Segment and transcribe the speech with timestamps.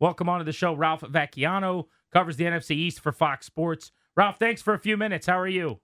[0.00, 3.92] Welcome onto the show, Ralph Vacchiano, covers the NFC East for Fox Sports.
[4.16, 5.26] Ralph, thanks for a few minutes.
[5.26, 5.78] How are you?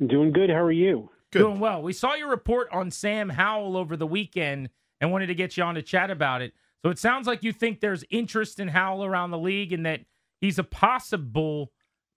[0.00, 0.50] I'm doing good.
[0.50, 1.08] How are you?
[1.30, 1.38] Good.
[1.38, 1.80] Doing well.
[1.80, 4.68] We saw your report on Sam Howell over the weekend
[5.00, 6.54] and wanted to get you on to chat about it.
[6.82, 10.00] So it sounds like you think there's interest in Howell around the league and that
[10.40, 11.70] he's a possible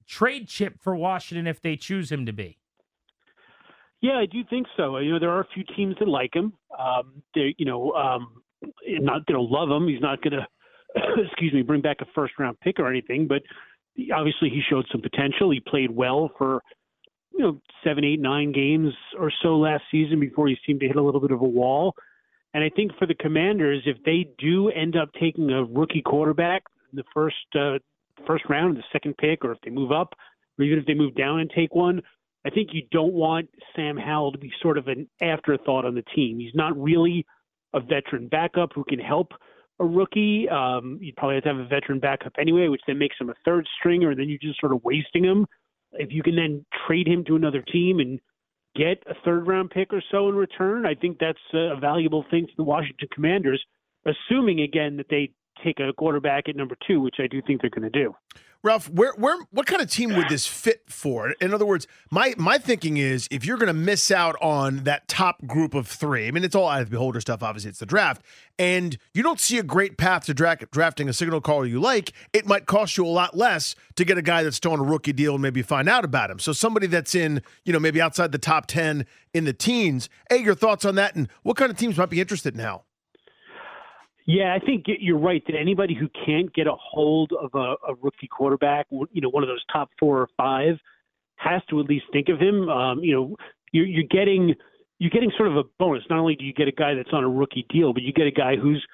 [0.08, 2.58] trade chip for Washington if they choose him to be.
[4.02, 4.98] Yeah, I do think so.
[4.98, 6.54] You know, there are a few teams that like him.
[6.77, 8.41] Um, they, you know, um,
[8.88, 9.88] not going to love him.
[9.88, 10.48] He's not going to,
[10.96, 13.27] excuse me, bring back a first round pick or anything.
[13.27, 13.44] But
[14.14, 15.52] obviously, he showed some potential.
[15.52, 16.62] He played well for,
[17.34, 20.96] you know, seven, eight, nine games or so last season before he seemed to hit
[20.96, 21.93] a little bit of a wall.
[22.54, 26.63] And I think for the Commanders, if they do end up taking a rookie quarterback
[26.91, 27.77] in the first uh,
[28.26, 30.13] first round, the second pick, or if they move up,
[30.58, 32.02] or even if they move down and take one,
[32.46, 36.04] I think you don't want Sam Howell to be sort of an afterthought on the
[36.15, 36.40] team.
[36.40, 37.26] He's not really
[37.74, 39.34] a veteran backup who can help
[39.80, 40.48] a rookie.
[40.50, 43.36] Um, you'd probably have to have a veteran backup anyway, which then makes him a
[43.46, 45.46] third stringer, and then you're just sort of wasting him.
[45.94, 48.20] If you can then trade him to another team and
[48.76, 52.46] get a third round pick or so in return, I think that's a valuable thing
[52.46, 53.64] for the Washington Commanders,
[54.05, 55.32] assuming again that they
[55.64, 58.16] take a quarterback at number two, which I do think they're going to do.
[58.68, 61.32] Ralph, where where what kind of team would this fit for?
[61.40, 65.07] In other words, my my thinking is if you're going to miss out on that
[65.07, 67.41] top group of three, I mean, it's all out of the beholder stuff.
[67.41, 68.22] Obviously, it's the draft,
[68.59, 72.12] and you don't see a great path to draft, drafting a signal caller you like.
[72.34, 74.84] It might cost you a lot less to get a guy that's still on a
[74.84, 76.40] rookie deal and maybe find out about him.
[76.40, 80.09] So somebody that's in, you know, maybe outside the top ten in the teens.
[80.30, 82.59] Hey, your thoughts on that, and what kind of teams might be interested in?
[84.28, 87.96] Yeah, I think you're right that anybody who can't get a hold of a, a
[88.02, 90.76] rookie quarterback, you know, one of those top four or five,
[91.38, 92.68] has to at least think of him.
[92.68, 93.36] Um, you know,
[93.72, 94.54] you're, you're getting
[95.00, 96.04] you're getting sort of a bonus.
[96.10, 98.28] Not only do you get a guy that's on a rookie deal, but you get
[98.28, 98.86] a guy who's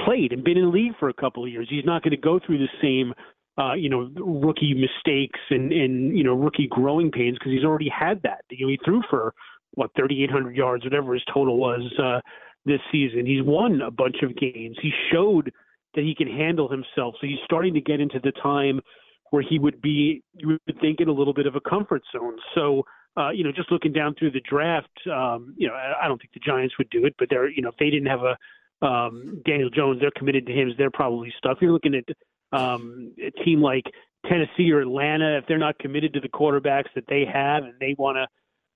[0.00, 1.66] played and been in the league for a couple of years.
[1.68, 3.12] He's not going to go through the same,
[3.62, 7.90] uh, you know, rookie mistakes and and you know rookie growing pains because he's already
[7.90, 8.44] had that.
[8.48, 9.34] You know, he threw for
[9.74, 11.82] what 3,800 yards, whatever his total was.
[12.02, 12.20] Uh,
[12.68, 13.26] this season.
[13.26, 14.76] He's won a bunch of games.
[14.80, 15.52] He showed
[15.94, 17.14] that he can handle himself.
[17.20, 18.80] So he's starting to get into the time
[19.30, 22.36] where he would be, you would think, in a little bit of a comfort zone.
[22.54, 22.84] So,
[23.16, 26.32] uh, you know, just looking down through the draft, um, you know, I, don't think
[26.32, 29.42] the Giants would do it, but they're, you know, if they didn't have a um,
[29.44, 30.72] Daniel Jones, they're committed to him.
[30.78, 31.58] They're probably stuff.
[31.60, 32.04] You're looking at
[32.56, 33.84] um, a team like
[34.26, 37.96] Tennessee or Atlanta, if they're not committed to the quarterbacks that they have and they
[37.98, 38.26] want to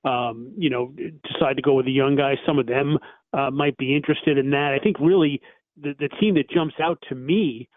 [0.05, 0.93] um, you know,
[1.33, 2.35] decide to go with a young guy.
[2.47, 2.99] Some of them
[3.33, 4.77] uh, might be interested in that.
[4.79, 5.41] I think really
[5.81, 7.69] the, the team that jumps out to me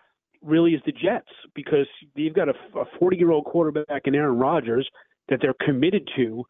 [0.42, 2.54] really is the Jets because you've got a
[3.00, 4.88] 40 year old quarterback in Aaron Rodgers
[5.30, 6.44] that they're committed to,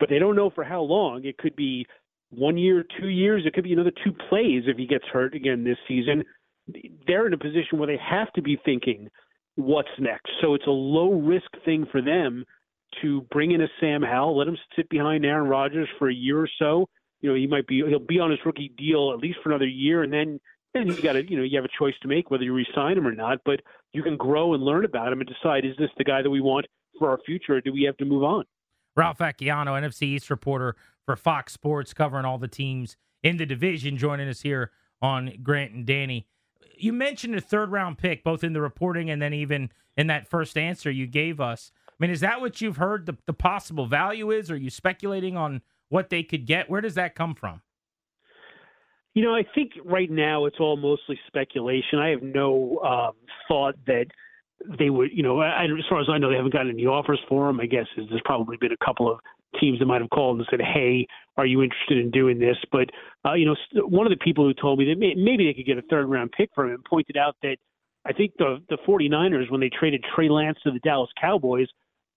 [0.00, 1.24] but they don't know for how long.
[1.24, 1.86] It could be
[2.30, 3.44] one year, two years.
[3.46, 6.24] It could be another two plays if he gets hurt again this season.
[7.06, 9.08] They're in a position where they have to be thinking
[9.54, 10.30] what's next.
[10.42, 12.44] So it's a low risk thing for them
[13.02, 16.40] to bring in a Sam Howell, let him sit behind Aaron Rodgers for a year
[16.40, 16.88] or so.
[17.20, 19.66] You know, he might be he'll be on his rookie deal at least for another
[19.66, 20.40] year, and then
[20.74, 22.98] then you got to you know you have a choice to make whether you resign
[22.98, 23.38] him or not.
[23.44, 23.60] But
[23.92, 26.40] you can grow and learn about him and decide is this the guy that we
[26.40, 26.66] want
[26.98, 28.44] for our future, or do we have to move on?
[28.94, 33.96] Ralph Vacchiano, NFC East reporter for Fox Sports, covering all the teams in the division,
[33.96, 34.70] joining us here
[35.02, 36.26] on Grant and Danny.
[36.78, 40.28] You mentioned a third round pick, both in the reporting and then even in that
[40.28, 41.72] first answer you gave us.
[41.88, 44.50] I mean, is that what you've heard the, the possible value is?
[44.50, 46.68] Are you speculating on what they could get?
[46.70, 47.62] Where does that come from?
[49.14, 51.98] You know, I think right now it's all mostly speculation.
[51.98, 53.12] I have no um,
[53.48, 54.06] thought that
[54.78, 57.20] they would, you know, I, as far as I know, they haven't gotten any offers
[57.28, 57.60] for him.
[57.60, 59.18] I guess there's probably been a couple of
[59.58, 61.06] teams that might have called and said, "Hey,
[61.38, 62.90] are you interested in doing this?" But
[63.24, 63.56] uh, you know,
[63.86, 66.06] one of the people who told me that may, maybe they could get a third
[66.06, 67.56] round pick for him pointed out that
[68.04, 71.68] I think the the 49ers when they traded Trey Lance to the Dallas Cowboys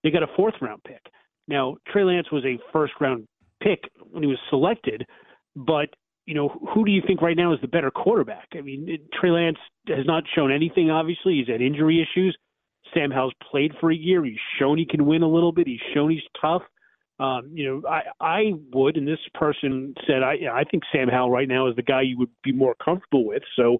[0.03, 1.01] they got a fourth round pick.
[1.47, 3.27] Now, Trey Lance was a first round
[3.61, 5.05] pick when he was selected,
[5.55, 5.89] but
[6.25, 8.49] you know, who do you think right now is the better quarterback?
[8.55, 9.57] I mean, it, Trey Lance
[9.87, 10.91] has not shown anything.
[10.91, 12.37] Obviously, he's had injury issues.
[12.93, 14.23] Sam Howell's played for a year.
[14.23, 15.67] He's shown he can win a little bit.
[15.67, 16.61] He's shown he's tough.
[17.19, 18.41] Um, you know, I I
[18.73, 22.01] would, and this person said I I think Sam Howell right now is the guy
[22.01, 23.43] you would be more comfortable with.
[23.55, 23.79] So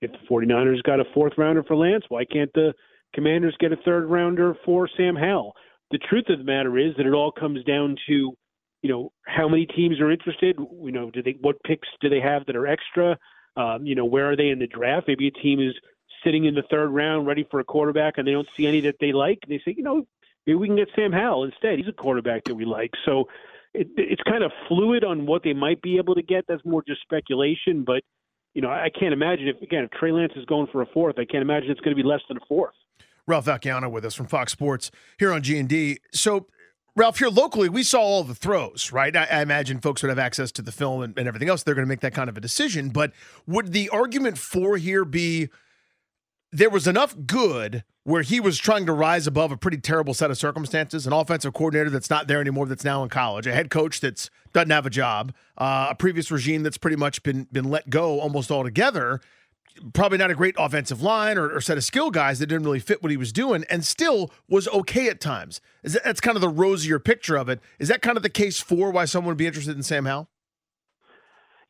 [0.00, 2.74] if the 49ers got a fourth rounder for Lance, why can't the
[3.14, 5.54] Commanders get a third rounder for Sam Howell?
[5.90, 8.36] The truth of the matter is that it all comes down to,
[8.82, 10.56] you know, how many teams are interested.
[10.58, 13.18] You know, do they what picks do they have that are extra?
[13.56, 15.08] Um, you know, where are they in the draft?
[15.08, 15.74] Maybe a team is
[16.22, 18.96] sitting in the third round ready for a quarterback and they don't see any that
[19.00, 19.38] they like.
[19.42, 20.06] And they say, you know,
[20.46, 21.78] maybe we can get Sam Howell instead.
[21.78, 22.90] He's a quarterback that we like.
[23.04, 23.28] So
[23.72, 26.44] it, it's kind of fluid on what they might be able to get.
[26.48, 27.84] That's more just speculation.
[27.84, 28.02] But,
[28.54, 31.18] you know, I can't imagine if, again, if Trey Lance is going for a fourth,
[31.18, 32.74] I can't imagine it's going to be less than a fourth.
[33.26, 35.98] Ralph Vacchiano with us from Fox Sports here on G&D.
[36.12, 36.46] So
[36.96, 39.14] Ralph, here locally, we saw all the throws, right?
[39.14, 41.62] I, I imagine folks would have access to the film and, and everything else.
[41.62, 42.88] They're going to make that kind of a decision.
[42.88, 43.12] But
[43.46, 45.50] would the argument for here be
[46.50, 50.30] there was enough good where he was trying to rise above a pretty terrible set
[50.30, 53.68] of circumstances, an offensive coordinator that's not there anymore, that's now in college, a head
[53.68, 57.68] coach that's doesn't have a job, uh, a previous regime that's pretty much been been
[57.68, 59.20] let go almost altogether,
[59.92, 62.78] probably not a great offensive line or, or, set of skill guys that didn't really
[62.78, 65.60] fit what he was doing and still was okay at times.
[65.82, 67.60] Is that, that's kind of the rosier picture of it.
[67.78, 70.28] Is that kind of the case for why someone would be interested in Sam Howell?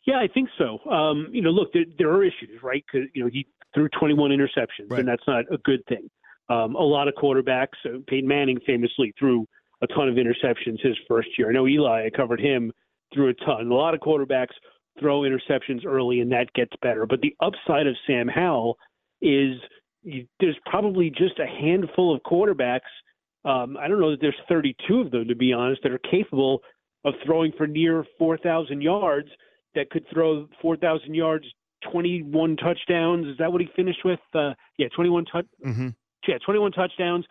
[0.07, 0.79] Yeah, I think so.
[0.89, 2.85] Um, you know, look, there, there are issues, right?
[2.91, 5.01] Because you know he threw 21 interceptions, right.
[5.01, 6.09] and that's not a good thing.
[6.49, 9.47] Um, a lot of quarterbacks, uh, Peyton Manning famously threw
[9.83, 11.51] a ton of interceptions his first year.
[11.51, 12.73] I know Eli, I covered him,
[13.13, 13.71] threw a ton.
[13.71, 14.55] A lot of quarterbacks
[14.99, 17.07] throw interceptions early, and that gets better.
[17.07, 18.79] But the upside of Sam Howell
[19.21, 19.59] is
[20.03, 22.81] you, there's probably just a handful of quarterbacks.
[23.45, 26.63] Um, I don't know that there's 32 of them, to be honest, that are capable
[27.05, 29.29] of throwing for near 4,000 yards.
[29.75, 31.45] That could throw 4,000 yards,
[31.93, 33.27] 21 touchdowns.
[33.27, 34.21] Is that what he finished with?
[34.35, 35.47] Uh, yeah, 21 touch.
[35.65, 35.89] Mm-hmm.
[36.27, 37.25] Yeah, 21 touchdowns.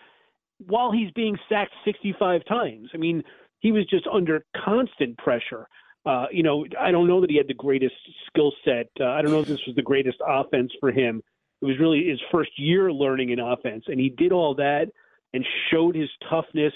[0.66, 2.90] While he's being sacked 65 times.
[2.94, 3.24] I mean,
[3.60, 5.68] he was just under constant pressure.
[6.06, 7.96] Uh, you know, I don't know that he had the greatest
[8.28, 8.90] skill set.
[9.00, 11.24] Uh, I don't know if this was the greatest offense for him.
[11.62, 14.92] It was really his first year learning an offense, and he did all that
[15.34, 16.74] and showed his toughness,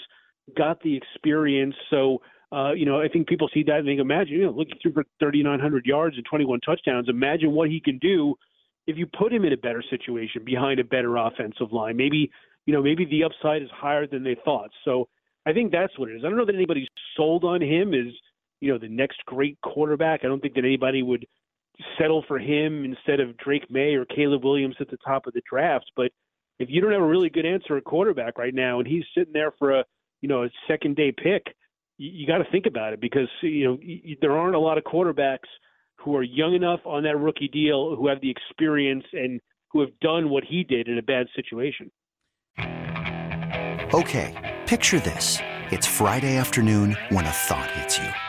[0.58, 1.76] got the experience.
[1.92, 2.22] So,
[2.52, 4.94] uh, you know, I think people see that and they imagine, you know, looking through
[4.94, 7.08] for 3,900 yards and 21 touchdowns.
[7.08, 8.34] Imagine what he can do
[8.88, 11.96] if you put him in a better situation behind a better offensive line.
[11.96, 12.32] Maybe,
[12.66, 14.72] you know, maybe the upside is higher than they thought.
[14.84, 15.08] So
[15.46, 16.24] I think that's what it is.
[16.26, 18.12] I don't know that anybody's sold on him as–
[18.62, 20.22] you know, the next great quarterback.
[20.24, 21.26] I don't think that anybody would
[21.98, 25.42] settle for him instead of Drake Maye or Caleb Williams at the top of the
[25.50, 25.92] draft.
[25.96, 26.12] But
[26.60, 29.34] if you don't have a really good answer at quarterback right now, and he's sitting
[29.34, 29.86] there for a
[30.22, 31.56] you know a second day pick,
[31.98, 34.78] you, you got to think about it because you know y- there aren't a lot
[34.78, 35.50] of quarterbacks
[35.98, 39.40] who are young enough on that rookie deal who have the experience and
[39.72, 41.92] who have done what he did in a bad situation.
[43.94, 45.40] Okay, picture this:
[45.72, 48.29] it's Friday afternoon when a thought hits you.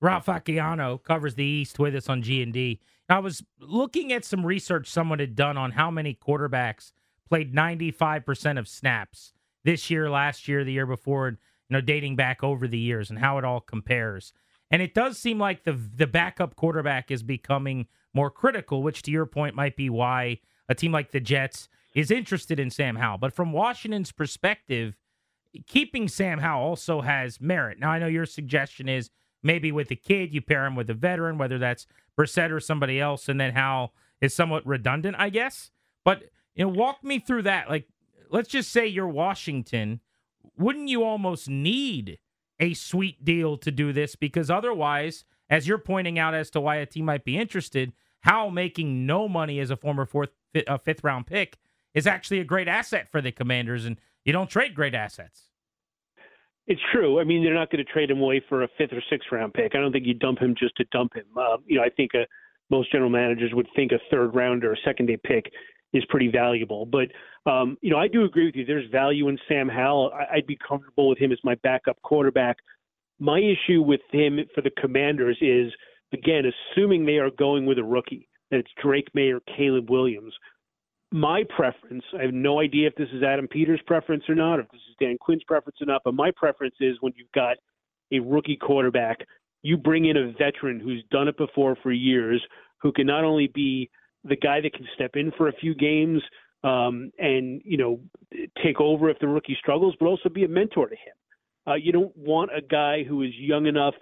[0.00, 2.80] Ralph Vacchiano covers the East with us on G and D.
[3.08, 6.92] I was looking at some research someone had done on how many quarterbacks
[7.28, 9.32] played 95% of snaps
[9.64, 11.36] this year, last year, the year before, you
[11.70, 14.32] know, dating back over the years and how it all compares.
[14.70, 19.10] And it does seem like the the backup quarterback is becoming more critical, which to
[19.10, 23.18] your point might be why a team like the Jets is interested in Sam Howell.
[23.18, 24.96] But from Washington's perspective,
[25.66, 27.78] keeping Sam Howell also has merit.
[27.78, 29.10] Now I know your suggestion is
[29.42, 31.86] maybe with a kid, you pair him with a veteran, whether that's
[32.18, 35.70] Brissett or somebody else, and then Howell is somewhat redundant, I guess.
[36.04, 37.68] But you know, walk me through that.
[37.68, 37.88] Like,
[38.30, 40.00] let's just say you're Washington.
[40.56, 42.18] Wouldn't you almost need
[42.58, 44.16] a sweet deal to do this?
[44.16, 48.50] Because otherwise, as you're pointing out as to why a team might be interested, Howell
[48.50, 50.30] making no money as a former fourth,
[50.66, 51.58] uh, fifth round pick
[51.94, 55.47] is actually a great asset for the Commanders, and you don't trade great assets.
[56.68, 57.18] It's true.
[57.18, 59.54] I mean, they're not going to trade him away for a fifth or sixth round
[59.54, 59.74] pick.
[59.74, 61.24] I don't think you dump him just to dump him.
[61.36, 62.24] Uh, you know, I think uh,
[62.70, 65.50] most general managers would think a third round or a second day pick
[65.94, 66.84] is pretty valuable.
[66.84, 67.08] But
[67.50, 68.66] um, you know, I do agree with you.
[68.66, 70.12] There's value in Sam Howell.
[70.12, 72.58] I, I'd be comfortable with him as my backup quarterback.
[73.18, 75.72] My issue with him for the Commanders is
[76.12, 76.44] again,
[76.76, 80.34] assuming they are going with a rookie, that it's Drake Maye or Caleb Williams.
[81.10, 84.62] My preference, I have no idea if this is Adam Peters' preference or not, or
[84.62, 87.56] if this is Dan Quinn's preference or not, but my preference is when you've got
[88.12, 89.18] a rookie quarterback,
[89.62, 92.42] you bring in a veteran who's done it before for years,
[92.82, 93.90] who can not only be
[94.24, 96.22] the guy that can step in for a few games
[96.64, 98.00] um, and you know
[98.62, 101.14] take over if the rookie struggles, but also be a mentor to him.
[101.66, 103.94] Uh, you don't want a guy who is young enough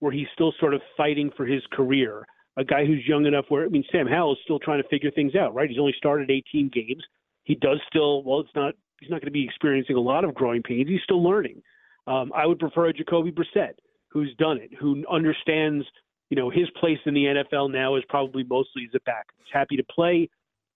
[0.00, 2.26] where he's still sort of fighting for his career.
[2.56, 5.10] A guy who's young enough where I mean Sam Howell is still trying to figure
[5.10, 5.68] things out, right?
[5.68, 7.02] He's only started 18 games.
[7.42, 8.40] He does still well.
[8.40, 10.88] It's not he's not going to be experiencing a lot of growing pains.
[10.88, 11.62] He's still learning.
[12.06, 13.74] Um, I would prefer a Jacoby Brissett
[14.08, 15.84] who's done it, who understands
[16.30, 19.26] you know, his place in the NFL now is probably mostly as a back.
[19.38, 20.28] He's happy to play,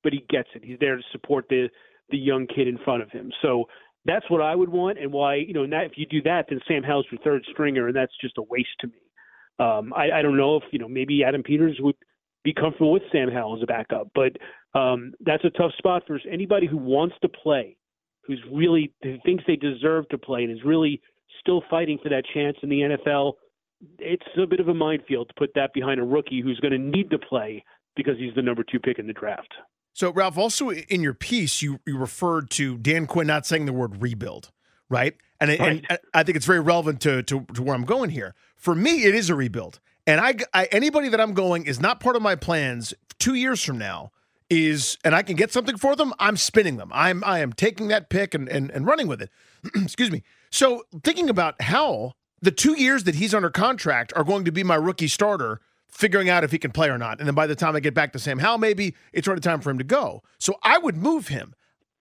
[0.02, 0.62] but he gets it.
[0.64, 1.68] He's there to support the
[2.10, 3.30] the young kid in front of him.
[3.42, 3.64] So
[4.04, 6.82] that's what I would want, and why you know, if you do that, then Sam
[6.82, 8.94] Howell's your third stringer, and that's just a waste to me.
[9.58, 11.96] Um, I, I don't know if you know maybe Adam Peters would
[12.44, 14.36] be comfortable with Sam Howell as a backup, but
[14.78, 17.76] um, that's a tough spot for anybody who wants to play,
[18.26, 21.00] who's really who thinks they deserve to play, and is really
[21.40, 23.34] still fighting for that chance in the NFL
[23.98, 26.78] it's a bit of a minefield to put that behind a rookie who's going to
[26.78, 27.64] need to play
[27.96, 29.52] because he's the number two pick in the draft.
[29.92, 33.72] So, Ralph, also in your piece, you, you referred to Dan Quinn not saying the
[33.72, 34.50] word rebuild,
[34.88, 35.16] right?
[35.40, 35.84] And, right.
[35.88, 38.34] and I think it's very relevant to, to, to, where I'm going here.
[38.58, 39.80] For me, it is a rebuild.
[40.06, 43.62] And I, I anybody that I'm going is not part of my plans two years
[43.62, 44.10] from now
[44.50, 46.90] is and I can get something for them, I'm spinning them.
[46.92, 49.30] I'm I am taking that pick and and, and running with it.
[49.74, 50.22] Excuse me.
[50.50, 54.64] So thinking about how the two years that he's under contract are going to be
[54.64, 57.18] my rookie starter, figuring out if he can play or not.
[57.18, 59.60] And then by the time I get back to Sam Howell, maybe it's already time
[59.60, 60.22] for him to go.
[60.38, 61.54] So I would move him.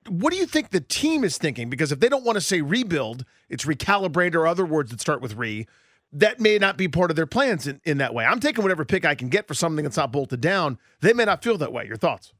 [0.07, 1.69] What do you think the team is thinking?
[1.69, 5.21] Because if they don't want to say rebuild, it's recalibrate or other words that start
[5.21, 5.67] with re.
[6.13, 8.25] That may not be part of their plans in, in that way.
[8.25, 10.77] I'm taking whatever pick I can get for something that's not bolted down.
[11.01, 11.85] They may not feel that way.
[11.85, 12.33] Your thoughts?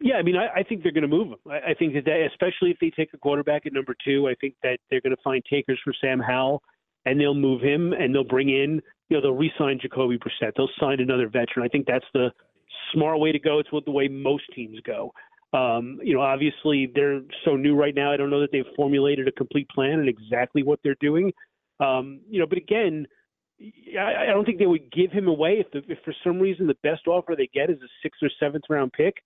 [0.00, 1.36] Yeah, I mean, I, I think they're going to move him.
[1.48, 4.34] I, I think that, they, especially if they take a quarterback at number two, I
[4.40, 6.60] think that they're going to find takers for Sam Howell,
[7.06, 10.52] and they'll move him, and they'll bring in, you know, they'll re-sign Jacoby Brissett.
[10.56, 11.64] They'll sign another veteran.
[11.64, 12.30] I think that's the
[12.92, 13.60] smart way to go.
[13.60, 15.12] It's what the way most teams go.
[15.52, 18.12] Um, you know, obviously they're so new right now.
[18.12, 21.32] I don't know that they've formulated a complete plan and exactly what they're doing.
[21.82, 23.06] Um, you know, but again,
[23.98, 26.66] I, I don't think they would give him away if, the, if for some reason
[26.66, 29.16] the best offer they get is a sixth or seventh round pick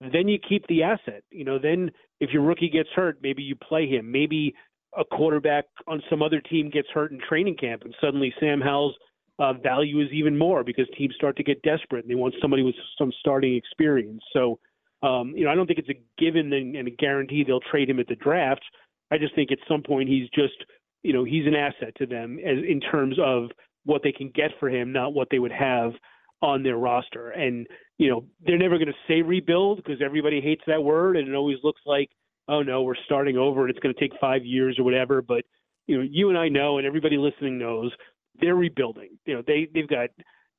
[0.00, 1.22] then you keep the asset.
[1.30, 4.10] You know, then if your rookie gets hurt, maybe you play him.
[4.10, 4.54] Maybe
[4.96, 8.94] a quarterback on some other team gets hurt in training camp, and suddenly Sam Howell's
[9.38, 12.62] uh, value is even more because teams start to get desperate and they want somebody
[12.62, 14.22] with some starting experience.
[14.32, 14.58] So,
[15.02, 17.88] um, you know, I don't think it's a given and, and a guarantee they'll trade
[17.88, 18.62] him at the draft.
[19.12, 20.56] I just think at some point he's just,
[21.02, 23.50] you know, he's an asset to them as in terms of
[23.84, 25.92] what they can get for him, not what they would have
[26.42, 27.30] on their roster.
[27.30, 27.66] And
[27.98, 31.34] you know, they're never going to say rebuild because everybody hates that word, and it
[31.34, 32.10] always looks like,
[32.48, 35.22] oh no, we're starting over and it's going to take five years or whatever.
[35.22, 35.44] But
[35.86, 37.92] you know, you and I know, and everybody listening knows,
[38.40, 39.18] they're rebuilding.
[39.26, 40.10] You know, they they've got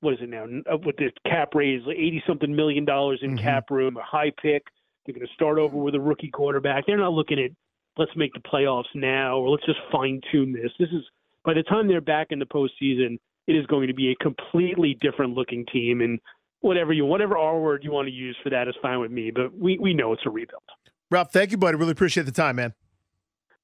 [0.02, 3.46] what is it now uh, with the cap raise, eighty something million dollars in mm-hmm.
[3.46, 4.64] cap room, a high pick.
[5.06, 6.86] They're going to start over with a rookie quarterback.
[6.86, 7.52] They're not looking at
[8.00, 10.72] let's make the playoffs now or let's just fine tune this.
[10.80, 11.04] This is
[11.46, 14.98] by the time they're back in the postseason, it is going to be a completely
[15.02, 16.20] different looking team and
[16.62, 19.32] whatever you whatever R word you want to use for that is fine with me.
[19.32, 20.64] But we we know it's a rebuild.
[21.12, 21.76] Ralph, thank you, buddy.
[21.78, 22.74] Really appreciate the time, man.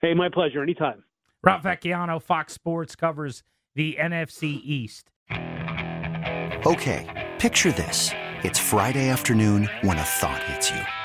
[0.01, 0.61] Hey, my pleasure.
[0.61, 1.03] Anytime.
[1.43, 3.43] Ralph Vacchiano, Fox Sports covers
[3.75, 5.11] the NFC East.
[6.65, 8.11] Okay, picture this:
[8.43, 11.04] it's Friday afternoon when a thought hits you.